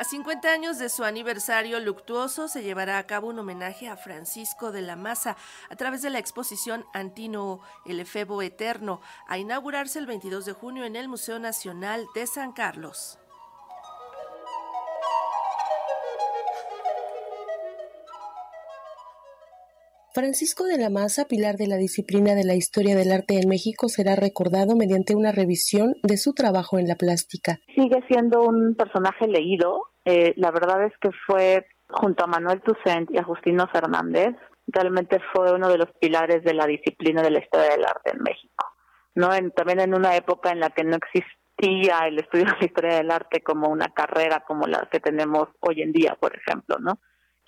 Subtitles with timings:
[0.00, 4.72] A 50 años de su aniversario luctuoso se llevará a cabo un homenaje a Francisco
[4.72, 5.36] de la Maza
[5.68, 10.86] a través de la exposición Antino, el efebo eterno, a inaugurarse el 22 de junio
[10.86, 13.18] en el Museo Nacional de San Carlos.
[20.14, 23.88] Francisco de la Maza, pilar de la disciplina de la historia del arte en México,
[23.88, 27.60] será recordado mediante una revisión de su trabajo en la plástica.
[27.76, 29.89] Sigue siendo un personaje leído.
[30.04, 34.34] Eh, la verdad es que fue, junto a Manuel Toussaint y a Justino Fernández,
[34.66, 38.22] realmente fue uno de los pilares de la disciplina de la historia del arte en
[38.22, 38.66] México.
[39.14, 39.30] ¿no?
[39.56, 43.10] también en una época en la que no existía el estudio de la historia del
[43.10, 47.00] arte como una carrera como la que tenemos hoy en día, por ejemplo, ¿no?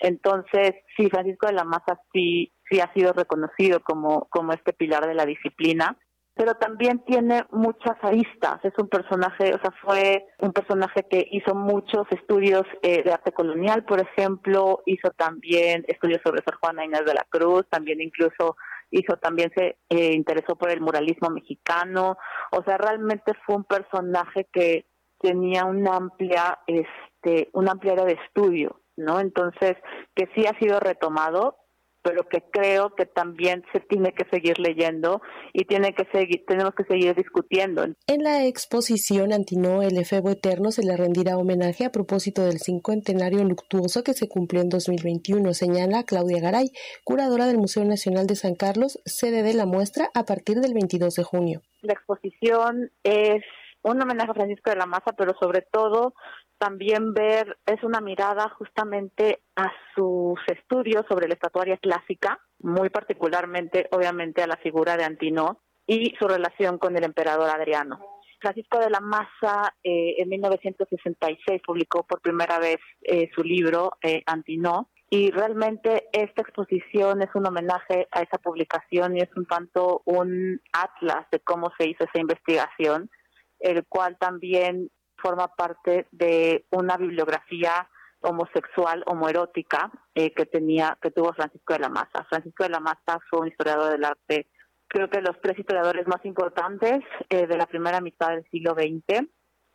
[0.00, 5.06] Entonces, sí, Francisco de la Maza sí, sí ha sido reconocido como, como este pilar
[5.06, 5.98] de la disciplina,
[6.34, 8.64] pero también tiene muchas aristas.
[8.64, 13.32] Es un personaje, o sea, fue un personaje que hizo muchos estudios eh, de arte
[13.32, 18.56] colonial, por ejemplo, hizo también estudios sobre Sor Juana Inés de la Cruz, también incluso
[18.90, 22.16] hizo, también se eh, interesó por el muralismo mexicano.
[22.52, 24.86] O sea, realmente fue un personaje que
[25.18, 29.20] tenía una amplia, este, una amplia área de estudio ¿no?
[29.20, 29.76] Entonces,
[30.14, 31.56] que sí ha sido retomado,
[32.02, 35.20] pero que creo que también se tiene que seguir leyendo
[35.52, 37.84] y tiene que seguir, tenemos que seguir discutiendo.
[38.06, 43.44] En la exposición Antino el Efebo Eterno se le rendirá homenaje a propósito del cincuentenario
[43.44, 46.70] luctuoso que se cumplió en 2021, señala Claudia Garay,
[47.04, 51.14] curadora del Museo Nacional de San Carlos, sede de la muestra a partir del 22
[51.14, 51.62] de junio.
[51.82, 53.42] La exposición es
[53.82, 56.14] un homenaje a Francisco de la Maza, pero sobre todo
[56.60, 63.88] también ver, es una mirada justamente a sus estudios sobre la estatuaria clásica, muy particularmente,
[63.92, 67.98] obviamente, a la figura de Antino y su relación con el emperador Adriano.
[68.40, 74.22] Francisco de la Maza eh, en 1966 publicó por primera vez eh, su libro eh,
[74.26, 80.02] Antino y realmente esta exposición es un homenaje a esa publicación y es un tanto
[80.04, 83.10] un atlas de cómo se hizo esa investigación,
[83.58, 84.90] el cual también
[85.22, 87.88] forma parte de una bibliografía
[88.20, 92.24] homosexual, homoerótica eh, que tenía, que tuvo Francisco de la Maza.
[92.28, 94.48] Francisco de la Maza fue un historiador del arte,
[94.90, 99.26] creo que los tres historiadores más importantes eh, de la primera mitad del siglo XX,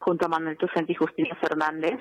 [0.00, 1.98] junto a Manuel Tucent y Justino Fernández,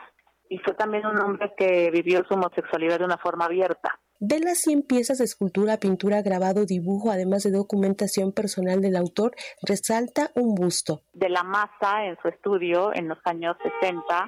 [0.49, 3.99] y fue también un hombre que vivió su homosexualidad de una forma abierta.
[4.19, 9.35] De las 100 piezas de escultura, pintura, grabado, dibujo, además de documentación personal del autor,
[9.61, 11.01] resalta un busto.
[11.13, 14.27] De la masa en su estudio en los años 60,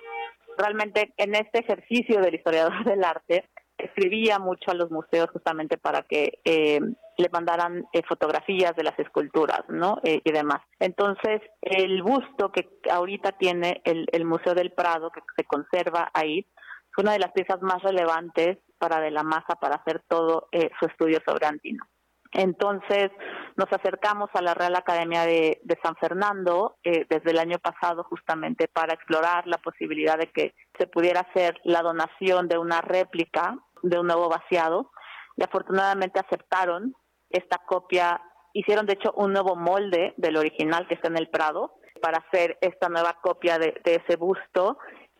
[0.57, 6.01] realmente en este ejercicio del historiador del arte, escribía mucho a los museos justamente para
[6.01, 6.79] que eh,
[7.17, 9.99] le mandaran eh, fotografías de las esculturas, ¿no?
[10.03, 10.61] Eh, y demás.
[10.79, 16.45] Entonces, el busto que ahorita tiene el, el Museo del Prado, que se conserva ahí,
[16.91, 20.69] fue una de las piezas más relevantes para de la masa para hacer todo eh,
[20.79, 21.83] su estudio sobre Antino.
[22.31, 23.09] Entonces
[23.55, 28.67] nos acercamos a la Real Academia de, San Fernando eh, desde el año pasado justamente
[28.67, 33.99] para explorar la posibilidad de que se pudiera hacer la donación de una réplica de
[33.99, 34.91] un nuevo vaciado.
[35.35, 36.95] Y afortunadamente aceptaron
[37.29, 38.21] esta copia,
[38.53, 42.57] hicieron de hecho un nuevo molde del original que está en el Prado para hacer
[42.61, 44.77] esta nueva copia de ese busto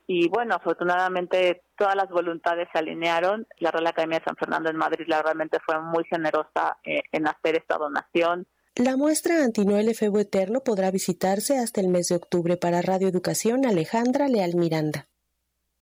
[0.08, 3.46] y bueno, afortunadamente todas las voluntades se alinearon.
[3.60, 7.28] La Real Academia de San Fernando en Madrid la realmente fue muy generosa eh, en
[7.28, 8.48] hacer esta donación.
[8.76, 13.66] La muestra Antinoel Efebo Eterno podrá visitarse hasta el mes de octubre para Radio Educación
[13.66, 15.08] Alejandra Leal Miranda.